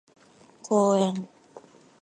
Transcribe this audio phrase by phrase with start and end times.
[0.65, 1.27] 公園